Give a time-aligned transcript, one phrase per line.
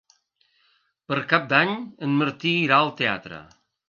[1.11, 1.75] Per Cap d'Any
[2.07, 3.43] en Martí irà al teatre.